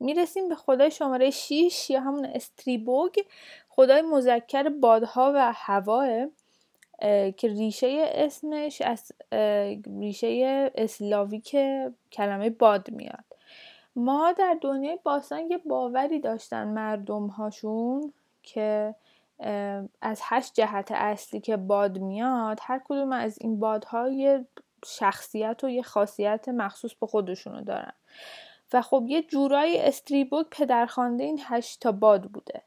می‌رسیم 0.00 0.48
به 0.48 0.54
خدای 0.54 0.90
شماره 0.90 1.30
6 1.30 1.90
یا 1.90 2.00
همون 2.00 2.24
استریبوگ. 2.24 3.12
خدای 3.68 4.02
مذکر 4.02 4.68
بادها 4.68 5.32
و 5.34 5.52
هواه 5.56 6.08
که 7.36 7.48
ریشه 7.48 8.10
اسمش 8.14 8.82
از 8.82 9.12
ریشه 10.00 10.70
اسلاوی 10.74 11.40
که 11.40 11.92
کلمه 12.12 12.50
باد 12.50 12.90
میاد. 12.90 13.24
ما 13.96 14.32
در 14.32 14.56
دنیای 14.60 14.98
باستان 15.04 15.50
یه 15.50 15.58
باوری 15.58 16.20
داشتن 16.20 16.68
مردم 16.68 17.26
هاشون 17.26 18.12
که 18.42 18.94
از 20.02 20.20
هشت 20.22 20.54
جهت 20.54 20.92
اصلی 20.92 21.40
که 21.40 21.56
باد 21.56 21.98
میاد 21.98 22.58
هر 22.62 22.80
کدوم 22.84 23.12
از 23.12 23.38
این 23.40 23.60
بادها 23.60 24.08
یه 24.08 24.46
شخصیت 24.86 25.64
و 25.64 25.68
یه 25.68 25.82
خاصیت 25.82 26.48
مخصوص 26.48 26.94
به 26.94 27.06
خودشونو 27.06 27.64
دارن. 27.64 27.92
و 28.72 28.82
خب 28.82 29.04
یه 29.08 29.22
جورایی 29.22 29.78
استریبوک 29.78 30.46
پدرخوانده 30.50 31.24
این 31.24 31.40
هشت 31.44 31.80
تا 31.80 31.92
باد 31.92 32.22
بوده. 32.22 32.62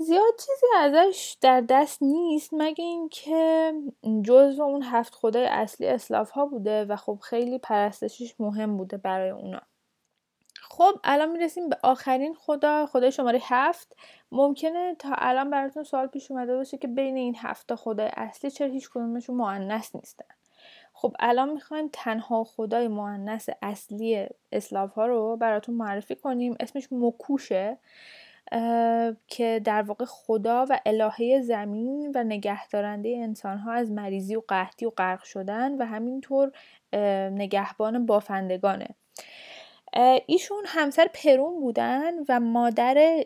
زیاد 0.00 0.34
چیزی 0.38 0.66
ازش 0.76 1.36
در 1.40 1.60
دست 1.60 2.02
نیست 2.02 2.50
مگه 2.52 2.84
اینکه 2.84 3.72
جزو 4.22 4.62
اون 4.62 4.82
هفت 4.82 5.14
خدای 5.14 5.46
اصلی 5.46 5.86
اسلاف 5.86 6.30
ها 6.30 6.46
بوده 6.46 6.84
و 6.84 6.96
خب 6.96 7.18
خیلی 7.22 7.58
پرستشش 7.58 8.34
مهم 8.40 8.76
بوده 8.76 8.96
برای 8.96 9.30
اونا. 9.30 9.60
خب 10.70 11.00
الان 11.04 11.30
می‌رسیم 11.30 11.68
به 11.68 11.78
آخرین 11.82 12.34
خدا 12.34 12.86
خدای 12.86 13.12
شماره 13.12 13.40
هفت. 13.42 13.96
ممکنه 14.32 14.94
تا 14.98 15.08
الان 15.12 15.50
براتون 15.50 15.84
سوال 15.84 16.06
پیش 16.06 16.30
اومده 16.30 16.56
باشه 16.56 16.78
که 16.78 16.88
بین 16.88 17.16
این 17.16 17.36
هفت 17.38 17.74
خدای 17.74 18.10
اصلی 18.16 18.50
چرا 18.50 18.68
هیچ 18.68 18.90
کدومشون 18.90 19.36
معنس 19.36 19.96
نیستن. 19.96 20.37
خب 21.00 21.16
الان 21.18 21.52
می‌خوایم 21.52 21.88
تنها 21.92 22.44
خدای 22.44 22.88
معنس 22.88 23.48
اصلی 23.62 24.26
اسلاف 24.52 24.92
ها 24.92 25.06
رو 25.06 25.36
براتون 25.36 25.74
معرفی 25.74 26.14
کنیم. 26.14 26.56
اسمش 26.60 26.88
مکوشه 26.90 27.78
که 29.26 29.60
در 29.64 29.82
واقع 29.82 30.04
خدا 30.04 30.66
و 30.68 30.80
الهه 30.86 31.40
زمین 31.40 32.12
و 32.14 32.24
نگهدارنده 32.24 33.08
انسان 33.08 33.58
ها 33.58 33.72
از 33.72 33.90
مریضی 33.90 34.36
و 34.36 34.42
قحطی 34.48 34.86
و 34.86 34.90
غرق 34.90 35.22
شدن 35.22 35.76
و 35.76 35.86
همینطور 35.86 36.52
نگهبان 37.32 38.06
بافندگانه. 38.06 38.88
ایشون 40.26 40.64
همسر 40.66 41.08
پرون 41.14 41.60
بودن 41.60 42.12
و 42.28 42.40
مادر 42.40 43.24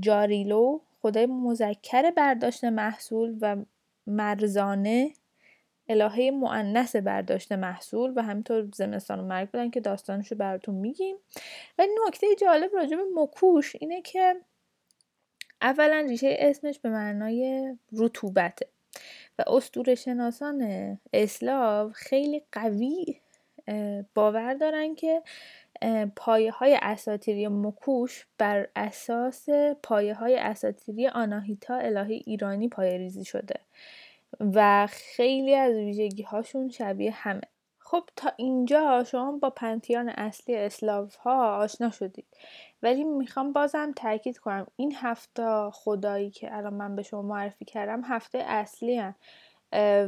جاریلو 0.00 0.80
خدای 1.02 1.26
مذکر 1.26 2.10
برداشت 2.10 2.64
محصول 2.64 3.38
و 3.40 3.56
مرزانه 4.06 5.12
الهه 5.90 6.30
معنس 6.30 6.96
برداشت 6.96 7.52
محصول 7.52 8.12
و 8.16 8.22
همینطور 8.22 8.68
زمستان 8.74 9.20
و 9.20 9.22
مرگ 9.22 9.50
بودن 9.50 9.70
که 9.70 9.80
داستانشو 9.80 10.34
براتون 10.34 10.74
میگیم. 10.74 11.16
و 11.78 11.86
نکته 12.06 12.26
جالب 12.40 12.70
راجع 12.74 12.96
به 12.96 13.02
مکوش 13.14 13.76
اینه 13.80 14.02
که 14.02 14.34
اولا 15.62 16.06
ریشه 16.08 16.36
اسمش 16.38 16.78
به 16.78 16.88
معنای 16.88 17.64
رطوبته 17.92 18.66
و 19.38 19.44
استور 19.46 19.94
شناسان 19.94 20.98
اسلاو 21.12 21.90
خیلی 21.94 22.42
قوی 22.52 23.20
باور 24.14 24.54
دارن 24.54 24.94
که 24.94 25.22
پایه 26.16 26.52
های 26.52 26.78
اساتیری 26.82 27.48
مکوش 27.48 28.26
بر 28.38 28.68
اساس 28.76 29.46
پایه 29.82 30.14
های 30.14 30.36
اساتیری 30.36 31.08
آناهیتا 31.08 31.76
الهه 31.76 32.20
ایرانی 32.26 32.68
پایه 32.68 32.98
ریزی 32.98 33.24
شده. 33.24 33.54
و 34.40 34.86
خیلی 34.90 35.54
از 35.54 35.76
ویژگی 35.76 36.22
هاشون 36.22 36.68
شبیه 36.68 37.10
همه. 37.10 37.40
خب 37.78 38.02
تا 38.16 38.32
اینجا 38.36 39.04
شما 39.04 39.32
با 39.32 39.50
پنتیان 39.50 40.08
اصلی 40.08 40.56
اسلاف 40.56 41.16
ها 41.16 41.56
آشنا 41.56 41.90
شدید. 41.90 42.26
ولی 42.82 43.04
می‌خوام 43.04 43.52
بازم 43.52 43.92
تاکید 43.96 44.38
کنم 44.38 44.66
این 44.76 44.94
هفته 44.96 45.70
خدایی 45.72 46.30
که 46.30 46.56
الان 46.56 46.74
من 46.74 46.96
به 46.96 47.02
شما 47.02 47.22
معرفی 47.22 47.64
کردم 47.64 48.02
هفته 48.04 48.38
اصلی 48.38 48.96
هن. 48.96 49.14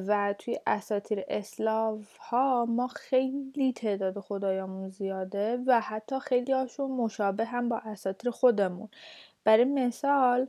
و 0.08 0.34
توی 0.38 0.58
اساتیر 0.66 1.24
اسلاف 1.28 2.16
ها 2.16 2.66
ما 2.68 2.86
خیلی 2.88 3.72
تعداد 3.76 4.20
خدایامون 4.20 4.88
زیاده 4.88 5.58
و 5.66 5.80
حتی 5.80 6.20
خیلی 6.20 6.52
هاشون 6.52 6.90
مشابه 6.90 7.44
هم 7.44 7.68
با 7.68 7.78
اساتیر 7.78 8.30
خودمون. 8.30 8.88
برای 9.44 9.64
مثال 9.64 10.46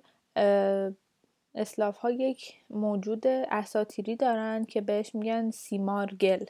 اسلاف 1.55 1.98
ها 1.98 2.12
یک 2.12 2.55
موجود 2.69 3.27
اساتیری 3.27 4.15
دارن 4.15 4.65
که 4.65 4.81
بهش 4.81 5.15
میگن 5.15 5.51
سیمارگل 5.51 6.45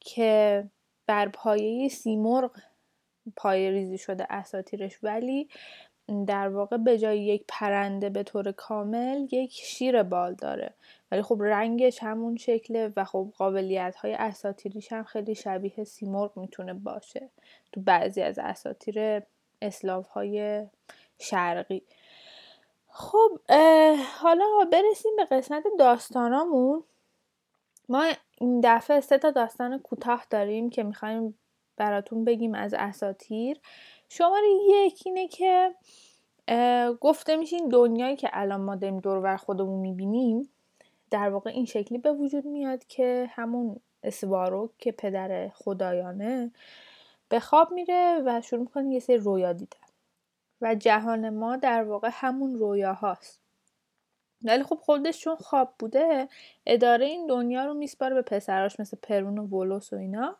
که 0.00 0.64
بر 1.06 1.28
پایه 1.28 1.88
سیمرغ 1.88 2.50
پایه 3.36 3.70
ریزی 3.70 3.98
شده 3.98 4.26
اساتیرش. 4.30 4.98
ولی 5.04 5.48
در 6.26 6.48
واقع 6.48 6.76
به 6.76 6.98
جای 6.98 7.20
یک 7.20 7.44
پرنده 7.48 8.10
به 8.10 8.22
طور 8.22 8.52
کامل 8.52 9.26
یک 9.32 9.52
شیر 9.52 10.02
بال 10.02 10.34
داره. 10.34 10.74
ولی 11.10 11.22
خب 11.22 11.38
رنگش 11.40 11.98
همون 12.02 12.36
شکله 12.36 12.92
و 12.96 13.04
خب 13.04 13.32
قابلیت 13.36 13.96
های 13.96 14.14
اساتیریش 14.14 14.92
هم 14.92 15.04
خیلی 15.04 15.34
شبیه 15.34 15.84
سیمرغ 15.84 16.38
می‌تونه 16.38 16.74
باشه 16.74 17.28
تو 17.72 17.80
بعضی 17.80 18.22
از 18.22 18.38
اساتیر 18.38 19.22
اسلاف 19.62 20.08
های 20.08 20.66
شرقی. 21.18 21.82
خب 22.94 23.40
حالا 24.20 24.44
برسیم 24.72 25.16
به 25.16 25.24
قسمت 25.24 25.64
داستانامون. 25.78 26.84
ما 27.88 28.12
این 28.38 28.60
دفعه 28.64 29.00
سه 29.00 29.18
تا 29.18 29.30
داستان 29.30 29.78
کوتاه 29.78 30.26
داریم 30.30 30.70
که 30.70 30.82
می‌خوایم 30.82 31.38
براتون 31.76 32.24
بگیم 32.24 32.54
از 32.54 32.74
اساتیر. 32.74 33.60
شماره 34.08 34.48
یک 34.68 35.02
اینه 35.06 35.28
که 35.28 35.74
گفته 37.00 37.36
میشه 37.36 37.56
این 37.56 37.68
دنیایی 37.68 38.16
که 38.16 38.30
الان 38.32 38.60
ما 38.60 38.76
داریم 38.76 39.00
دور 39.00 39.36
خودمون 39.36 39.80
می‌بینیم 39.80 40.48
در 41.10 41.30
واقع 41.30 41.50
این 41.50 41.64
شکلی 41.64 41.98
به 41.98 42.12
وجود 42.12 42.44
میاد 42.44 42.84
که 42.84 43.30
همون 43.30 43.80
اسواروک 44.02 44.70
که 44.78 44.92
پدر 44.92 45.48
خدایانه 45.48 46.52
به 47.28 47.40
خواب 47.40 47.72
میره 47.72 48.22
و 48.26 48.40
شروع 48.40 48.60
می‌کنه 48.60 48.92
یه 48.92 49.00
سری 49.00 49.16
رویا 49.16 49.52
دیدن 49.52 49.81
و 50.62 50.74
جهان 50.74 51.30
ما 51.30 51.56
در 51.56 51.84
واقع 51.84 52.08
همون 52.12 52.54
رویاهاست. 52.54 53.40
ولی 54.44 54.62
خب 54.62 54.78
خودش 54.82 55.20
چون 55.20 55.36
خواب 55.36 55.74
بوده 55.78 56.28
اداره 56.66 57.06
این 57.06 57.26
دنیا 57.26 57.64
رو 57.64 57.74
میسپاره 57.74 58.14
به 58.14 58.22
پسراش 58.22 58.80
مثل 58.80 58.96
پرون 59.02 59.38
و 59.38 59.46
ولوس 59.46 59.92
و 59.92 59.96
اینا. 59.96 60.36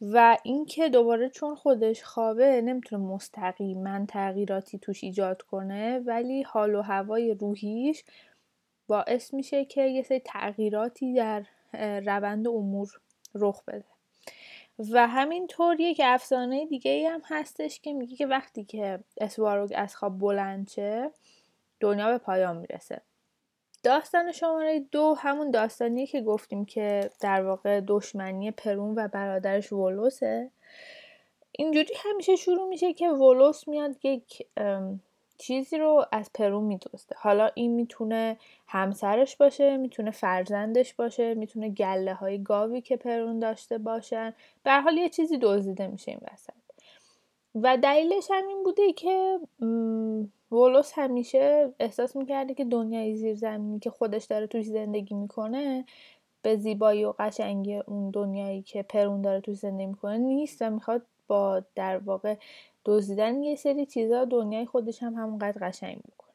و 0.00 0.38
اینکه 0.42 0.88
دوباره 0.88 1.28
چون 1.28 1.54
خودش 1.54 2.04
خوابه 2.04 2.60
نمی‌تونه 2.60 3.04
مستقیما 3.04 4.06
تغییراتی 4.06 4.78
توش 4.78 5.04
ایجاد 5.04 5.42
کنه 5.42 5.98
ولی 5.98 6.42
حال 6.42 6.74
و 6.74 6.82
هوای 6.82 7.34
روحیش 7.34 8.04
باعث 8.86 9.34
میشه 9.34 9.64
که 9.64 9.82
یه 9.82 10.02
سری 10.02 10.20
تغییراتی 10.20 11.14
در 11.14 11.46
روند 12.06 12.48
امور 12.48 13.00
رخ 13.34 13.64
بده. 13.64 13.95
و 14.78 15.06
همینطور 15.06 15.80
یک 15.80 16.00
افسانه 16.04 16.66
دیگه 16.66 16.90
ای 16.90 17.06
هم 17.06 17.22
هستش 17.24 17.80
که 17.80 17.92
میگه 17.92 18.16
که 18.16 18.26
وقتی 18.26 18.64
که 18.64 19.00
اسواروگ 19.20 19.72
از 19.76 19.96
خواب 19.96 20.18
بلند 20.18 20.68
شه 20.68 21.10
دنیا 21.80 22.10
به 22.10 22.18
پایان 22.18 22.56
می‌رسه. 22.56 23.00
داستان 23.82 24.32
شماره 24.32 24.80
دو 24.80 25.14
همون 25.18 25.50
داستانیه 25.50 26.06
که 26.06 26.20
گفتیم 26.20 26.64
که 26.64 27.10
در 27.20 27.42
واقع 27.42 27.80
دشمنی 27.80 28.50
پرون 28.50 28.94
و 28.98 29.08
برادرش 29.08 29.72
ولوسه. 29.72 30.50
اینجوری 31.52 31.94
همیشه 31.96 32.36
شروع 32.36 32.68
میشه 32.68 32.92
که 32.92 33.08
ولوس 33.08 33.68
میاد 33.68 34.04
یک 34.04 34.46
چیزی 35.38 35.78
رو 35.78 36.04
از 36.12 36.30
پرون 36.34 36.64
میدوسته 36.64 37.16
حالا 37.18 37.50
این 37.54 37.72
می‌تونه 37.74 38.36
همسرش 38.66 39.36
باشه 39.36 39.76
می‌تونه 39.76 40.10
فرزندش 40.10 40.94
باشه 40.94 41.34
می‌تونه 41.34 41.68
گله 41.68 42.14
های 42.14 42.42
گاوی 42.42 42.80
که 42.80 42.96
پرون 42.96 43.38
داشته 43.38 43.78
باشن. 43.78 44.34
به 44.62 44.80
حال 44.80 44.96
یه 44.96 45.08
چیزی 45.08 45.38
دزدیده 45.38 45.86
میشه 45.86 46.10
این 46.10 46.20
وسط. 46.32 46.52
و 47.54 47.76
دلیلش 47.76 48.30
هم 48.30 48.48
این 48.48 48.62
بوده 48.62 48.92
که 48.92 49.38
ولوس 50.52 50.92
همیشه 50.94 51.72
احساس 51.80 52.16
می‌کرده 52.16 52.54
که 52.54 52.64
دنیای 52.64 53.14
زیرزمینی 53.16 53.78
که 53.78 53.90
خودش 53.90 54.24
داره 54.24 54.46
توش 54.46 54.66
زندگی 54.66 55.14
می‌کنه 55.14 55.84
به 56.42 56.56
زیبایی 56.56 57.04
و 57.04 57.14
قشنگی 57.18 57.76
اون 57.76 58.10
دنیایی 58.10 58.62
که 58.62 58.82
پرون 58.82 59.22
داره 59.22 59.40
توش 59.40 59.56
زندگی 59.56 59.86
می‌کنه 59.86 60.18
نیست 60.18 60.62
و 60.62 60.70
می‌خواد 60.70 61.02
با 61.28 61.62
در 61.74 61.98
واقع 61.98 62.34
دزدیدن 62.86 63.42
یه 63.42 63.56
سری 63.56 63.86
چیزا 63.86 64.24
دنیای 64.24 64.66
خودش 64.66 65.02
هم 65.02 65.14
همونقدر 65.14 65.68
قشنگ 65.68 66.00
می‌کنه. 66.04 66.34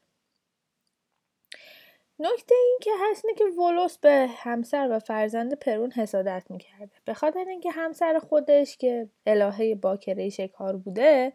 نکته 2.19 2.55
این 2.55 2.77
که 2.81 2.91
هست 2.99 3.25
که 3.37 3.45
ولوس 3.45 3.97
به 3.97 4.27
همسر 4.29 4.87
و 4.91 4.99
فرزند 4.99 5.53
پرون 5.53 5.91
حسادت 5.91 6.43
می‌کرده. 6.49 6.91
به 7.05 7.13
خاطر 7.13 7.45
اینکه 7.47 7.71
همسر 7.71 8.19
خودش 8.19 8.77
که 8.77 9.09
الهه 9.25 9.75
باکره 9.75 10.29
شکار 10.29 10.77
بوده 10.77 11.33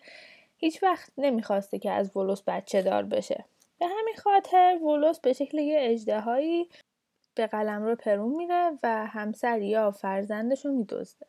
هیچ 0.56 0.82
وقت 0.82 1.12
نمی‌خواسته 1.18 1.78
که 1.78 1.90
از 1.90 2.16
ولوس 2.16 2.42
بچه 2.46 2.82
دار 2.82 3.02
بشه. 3.02 3.44
به 3.78 3.86
همین 3.86 4.16
خاطر 4.16 4.78
ولوس 4.82 5.20
به 5.20 5.32
شکل 5.32 5.58
یه 5.58 5.78
اجدهایی 5.80 6.68
به 7.34 7.46
قلم 7.46 7.82
رو 7.82 7.96
پرون 7.96 8.36
میره 8.36 8.78
و 8.82 9.06
همسر 9.06 9.60
یا 9.60 9.90
فرزندش 9.90 10.66
رو 10.66 10.72
میدزده. 10.72 11.26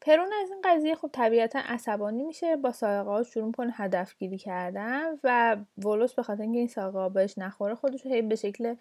پرون 0.00 0.32
از 0.42 0.50
این 0.50 0.60
قضیه 0.64 0.94
خب 0.94 1.10
طبیعتا 1.12 1.58
عصبانی 1.58 2.22
میشه 2.22 2.56
با 2.56 2.72
سایقه 2.72 3.22
شروع 3.22 3.46
می‌کنه 3.46 3.72
هدفگیری 3.76 4.38
کردن 4.38 5.18
و 5.24 5.56
ولوس 5.78 6.14
به 6.14 6.22
خاطر 6.22 6.42
اینکه 6.42 6.58
این 6.58 6.68
سایقه 6.68 7.08
بهش 7.08 7.38
نخوره 7.38 7.74
خودش 7.74 8.06
رو 8.06 8.22
به 8.22 8.36
شکل 8.36 8.74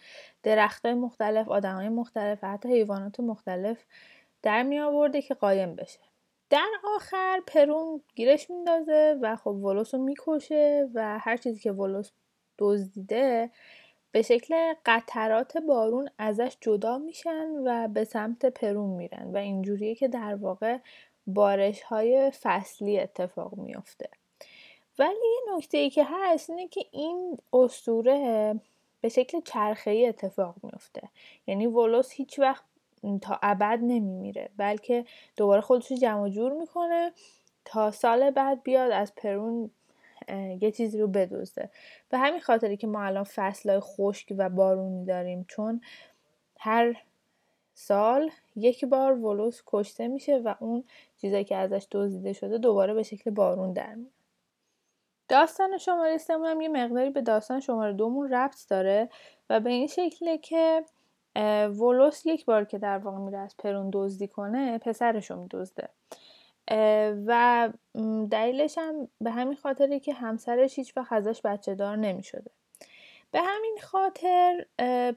درختای 0.43 0.93
مختلف 0.93 1.47
آدمای 1.47 1.89
مختلف 1.89 2.39
و 2.43 2.47
حتی 2.47 2.69
حیوانات 2.69 3.19
مختلف 3.19 3.77
در 4.41 4.63
می 4.63 4.79
آورده 4.79 5.21
که 5.21 5.33
قایم 5.33 5.75
بشه. 5.75 5.99
در 6.49 6.69
آخر 6.95 7.41
پرون 7.47 8.01
گیرش 8.15 8.49
میندازه 8.49 9.17
و 9.21 9.35
خب 9.35 9.47
ولوس 9.47 9.93
رو 9.93 10.01
می‌کشه 10.01 10.89
و 10.93 11.19
هر 11.19 11.37
چیزی 11.37 11.59
که 11.59 11.71
ولوس 11.71 12.11
دزدیده 12.57 13.49
به 14.11 14.21
شکل 14.21 14.73
قطرات 14.85 15.57
بارون 15.57 16.09
ازش 16.17 16.57
جدا 16.61 16.97
میشن 16.97 17.47
و 17.65 17.87
به 17.87 18.03
سمت 18.03 18.45
پرون 18.45 18.89
میرن 18.89 19.31
و 19.33 19.37
اینجوریه 19.37 19.95
که 19.95 20.07
در 20.07 20.35
واقع 20.35 20.77
بارش 21.33 21.81
های 21.81 22.31
فصلی 22.41 22.99
اتفاق 22.99 23.53
میافته. 23.57 24.09
ولی 24.99 25.09
یه 25.09 25.55
نکته 25.55 25.77
ای 25.77 25.89
که 25.89 26.05
هست 26.09 26.49
اینه 26.49 26.67
که 26.67 26.85
این 26.91 27.37
استوره 27.53 28.59
به 29.01 29.09
شکل 29.09 29.41
چرخه 29.41 29.91
ای 29.91 30.07
اتفاق 30.07 30.55
میافته. 30.63 31.01
یعنی 31.47 31.67
ولوس 31.67 32.11
هیچ 32.11 32.39
وقت 32.39 32.63
تا 33.21 33.39
ابد 33.41 33.79
نمیمیره 33.81 34.49
بلکه 34.57 35.05
دوباره 35.37 35.61
خودش 35.61 35.91
جمع 35.91 36.29
جور 36.29 36.53
می‌کنه 36.53 37.13
تا 37.65 37.91
سال 37.91 38.31
بعد 38.31 38.63
بیاد 38.63 38.91
از 38.91 39.15
پرون 39.15 39.71
یه 40.61 40.71
چیزی 40.71 40.99
رو 40.99 41.07
بدوزه 41.07 41.69
به 42.09 42.17
همین 42.17 42.39
خاطری 42.39 42.77
که 42.77 42.87
ما 42.87 43.03
الان 43.03 43.23
فصلهای 43.23 43.79
خشک 43.79 44.33
و 44.37 44.49
بارونی 44.49 45.05
داریم 45.05 45.45
چون 45.49 45.81
هر 46.59 47.03
سال 47.73 48.31
یک 48.55 48.85
بار 48.85 49.13
ولوس 49.13 49.61
کشته 49.65 50.07
میشه 50.07 50.37
و 50.37 50.55
اون 50.59 50.83
چیزایی 51.21 51.43
که 51.43 51.55
ازش 51.55 51.87
دزدیده 51.91 52.33
شده 52.33 52.57
دوباره 52.57 52.93
به 52.93 53.03
شکل 53.03 53.31
بارون 53.31 53.73
در 53.73 53.95
میاد 53.95 54.11
داستان 55.29 55.77
شماره 55.77 56.17
سمون 56.17 56.47
هم 56.47 56.61
یه 56.61 56.69
مقداری 56.69 57.09
به 57.09 57.21
داستان 57.21 57.59
شماره 57.59 57.93
دومون 57.93 58.33
ربط 58.33 58.67
داره 58.69 59.09
و 59.49 59.59
به 59.59 59.69
این 59.69 59.87
شکله 59.87 60.37
که 60.37 60.83
ولوس 61.79 62.25
یک 62.25 62.45
بار 62.45 62.65
که 62.65 62.77
در 62.77 62.97
واقع 62.97 63.17
میره 63.17 63.37
از 63.37 63.57
پرون 63.57 63.89
دزدی 63.93 64.27
کنه 64.27 64.77
پسرش 64.77 65.31
رو 65.31 65.41
میدزده 65.41 65.89
و 67.25 67.69
دلیلش 68.31 68.77
هم 68.77 69.07
به 69.21 69.31
همین 69.31 69.55
خاطره 69.55 69.99
که 69.99 70.13
همسرش 70.13 70.75
هیچ 70.75 70.97
وقت 70.97 71.13
ازش 71.13 71.41
بچه 71.41 71.75
دار 71.75 71.97
نمی 71.97 72.23
شده. 72.23 72.51
به 73.31 73.39
همین 73.41 73.77
خاطر 73.81 74.65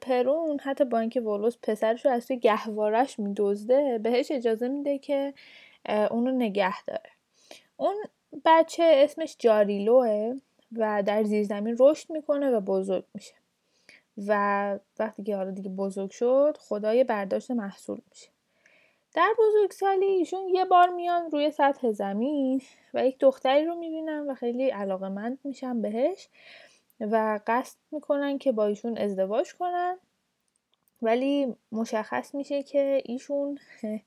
پرون 0.00 0.58
حتی 0.60 0.84
با 0.84 0.98
اینکه 0.98 1.20
ولوس 1.20 1.56
پسرش 1.62 2.06
رو 2.06 2.12
از 2.12 2.26
توی 2.26 2.38
گهوارش 2.38 3.18
میدزده 3.18 3.98
بهش 3.98 4.30
اجازه 4.30 4.68
میده 4.68 4.98
که 4.98 5.34
اونو 5.88 6.30
نگه 6.30 6.84
داره. 6.84 7.10
اون 7.76 7.96
بچه 8.44 8.92
اسمش 8.96 9.36
جاریلوه 9.38 10.34
و 10.76 11.02
در 11.06 11.22
زیرزمین 11.22 11.76
رشد 11.80 12.10
می‌کنه 12.10 12.50
و 12.50 12.60
بزرگ 12.60 13.04
میشه. 13.14 13.34
و 14.26 14.78
وقتی 14.98 15.22
که 15.22 15.36
حالا 15.36 15.50
دیگه 15.50 15.70
بزرگ 15.70 16.10
شد 16.10 16.56
خدای 16.60 17.04
برداشت 17.04 17.50
محصول 17.50 17.98
میشه. 18.10 18.28
در 19.14 19.34
بزرگسالی 19.38 20.06
ایشون 20.06 20.48
یه 20.48 20.64
بار 20.64 20.88
میان 20.88 21.30
روی 21.30 21.50
سطح 21.50 21.92
زمین 21.92 22.62
و 22.94 23.06
یک 23.06 23.18
دختری 23.18 23.64
رو 23.64 23.74
می‌بینن 23.74 24.30
و 24.30 24.34
خیلی 24.34 24.70
علاقه 24.70 25.08
مند 25.08 25.38
میشن 25.44 25.82
بهش 25.82 26.28
و 27.00 27.40
قصد 27.46 27.76
می‌کنن 27.90 28.38
که 28.38 28.52
با 28.52 28.66
ایشون 28.66 28.98
ازدواج 28.98 29.54
کنن. 29.54 29.98
ولی 31.02 31.56
مشخص 31.72 32.34
میشه 32.34 32.62
که 32.62 33.02
ایشون 33.04 33.58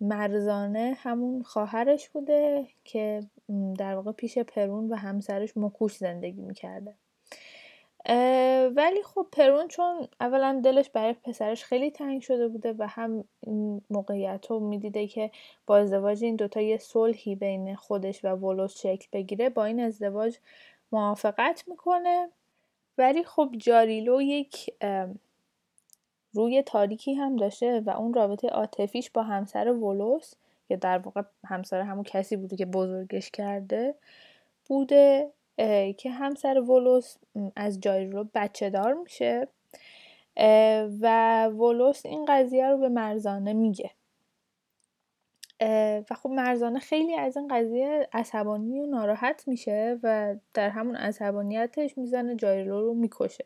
مرزانه 0.00 0.96
همون 0.98 1.42
خواهرش 1.42 2.08
بوده 2.08 2.66
که 2.84 3.20
در 3.78 3.94
واقع 3.94 4.12
پیش 4.12 4.38
پرون 4.38 4.88
و 4.88 4.94
همسرش 4.94 5.56
مکوش 5.56 5.96
زندگی 5.96 6.40
می‌کرده. 6.40 6.94
ولی 8.76 9.02
خب 9.02 9.26
پرون 9.32 9.68
چون 9.68 10.08
اولا 10.20 10.60
دلش 10.64 10.90
برای 10.90 11.12
پسرش 11.12 11.64
خیلی 11.64 11.90
تنگ 11.90 12.22
شده 12.22 12.48
بوده 12.48 12.74
و 12.78 12.86
هم 12.88 13.24
این 13.40 13.82
موقعیت 13.90 14.46
رو 14.50 14.60
می‌دیده 14.60 15.06
که 15.06 15.30
با 15.66 15.76
ازدواج 15.78 16.24
این 16.24 16.36
دوتا 16.36 16.60
یه 16.60 16.76
صلحی 16.78 17.34
بین 17.34 17.74
خودش 17.74 18.24
و 18.24 18.28
ولوس 18.28 18.80
شکل 18.80 19.08
بگیره 19.12 19.48
با 19.48 19.64
این 19.64 19.80
ازدواج 19.80 20.38
موافقت 20.92 21.64
می‌کنه. 21.66 22.28
ولی 22.98 23.24
خب 23.24 23.50
جاریلو 23.56 24.22
یک 24.22 24.70
روی 26.32 26.62
تاریکی 26.62 27.14
هم 27.14 27.36
داشته 27.36 27.80
و 27.80 27.90
اون 27.90 28.14
رابطه 28.14 28.48
عاطفیش 28.48 29.10
با 29.10 29.22
همسر 29.22 29.68
ولوس 29.68 30.34
که 30.68 30.76
در 30.76 30.98
واقع 30.98 31.22
همسر 31.44 31.80
همون 31.80 32.04
کسی 32.04 32.36
بوده 32.36 32.56
که 32.56 32.66
بزرگش 32.66 33.30
کرده 33.30 33.94
بوده 34.66 35.32
که 35.96 36.10
همسر 36.10 36.60
ولوس 36.60 37.16
از 37.56 37.80
جاریلو 37.80 38.24
بچه 38.34 38.70
دار 38.70 38.94
میشه 38.94 39.48
و 41.00 41.44
ولوس 41.46 42.06
این 42.06 42.24
قضیه 42.28 42.68
رو 42.68 42.78
به 42.78 42.88
مرزانه 42.88 43.52
میگه. 43.52 43.90
و 46.10 46.14
خب 46.22 46.28
مرزانه 46.28 46.78
خیلی 46.78 47.14
از 47.14 47.36
این 47.36 47.48
قضیه 47.48 48.08
عصبانی 48.12 48.80
و 48.80 48.86
ناراحت 48.86 49.48
میشه 49.48 49.98
و 50.02 50.36
در 50.54 50.68
همون 50.68 50.96
عصبانیتش 50.96 51.98
می‌زنه 51.98 52.36
جایرلو 52.36 52.80
رو 52.80 52.94
می‌کشه. 52.94 53.44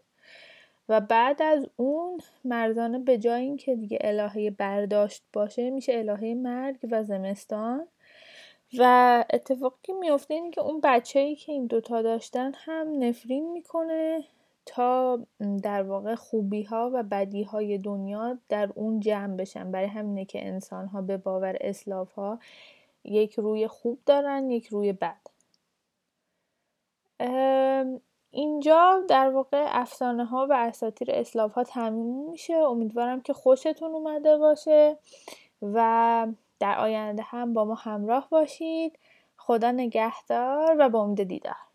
و 0.89 1.01
بعد 1.01 1.43
از 1.43 1.67
اون 1.77 2.21
مرزانه 2.45 2.99
به 2.99 3.19
جای 3.19 3.43
اینکه 3.43 3.77
دیگه 3.77 3.99
الهه 4.01 4.51
برداشت 4.51 5.23
باشه 5.33 5.71
میشه 5.71 5.93
الهه 5.99 6.35
مرگ 6.35 6.79
و 6.91 7.05
زمستان. 7.05 7.87
و 8.79 9.25
اتفاقی 9.31 9.77
که 9.83 9.93
میفته 9.93 10.35
اینه 10.35 10.51
که 10.51 10.61
اون 10.61 10.81
بچه 10.83 11.19
ای 11.19 11.37
که 11.37 11.53
این 11.53 11.67
دوتا 11.67 12.03
داشتن 12.03 12.53
هم 12.55 12.99
نفرین 12.99 13.53
می‌کنه 13.53 14.25
تا 14.67 15.19
در 15.63 15.83
واقع 15.83 16.15
خوبی 16.15 16.63
ها 16.63 16.91
و 16.95 17.03
بدی 17.03 17.43
های 17.43 17.79
دنیا 17.79 18.39
در 18.49 18.71
اون 18.75 19.01
جمع 19.01 19.37
بشن. 19.37 19.71
برای 19.71 19.87
همینه 19.87 20.25
که 20.25 20.47
انسان 20.47 20.87
ها 20.87 21.03
به 21.03 21.17
باور 21.17 21.57
اسلاف 21.61 22.13
ها 22.13 22.39
یک 23.05 23.35
روی 23.35 23.69
خوب 23.69 23.99
دارن 24.07 24.51
یک 24.51 24.67
روی 24.67 24.93
بد. 24.93 25.21
اینجا 28.35 29.05
در 29.09 29.31
واقع 29.31 29.67
افسانه 29.69 30.25
ها 30.25 30.47
و 30.51 30.53
اساطیر 30.53 31.09
اسلاف 31.11 31.53
ها 31.53 31.65
تموم 31.65 32.31
میشه. 32.31 32.55
امیدوارم 32.55 33.21
که 33.21 33.33
خوشتون 33.33 33.95
اومده 33.95 34.37
باشه 34.37 34.99
و 35.63 36.27
در 36.61 36.79
آینده 36.79 37.23
هم 37.23 37.55
با 37.55 37.65
ما 37.65 37.75
همراه 37.75 38.29
باشید. 38.31 38.99
خدا 39.37 39.71
نگهدار 39.71 40.77
و 40.79 40.89
با 40.89 41.01
امید 41.01 41.23
دیدار. 41.23 41.72